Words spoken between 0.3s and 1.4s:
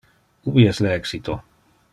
Ubi es le exito?